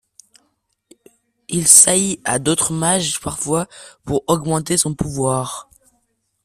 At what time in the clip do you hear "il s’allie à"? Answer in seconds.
1.47-2.39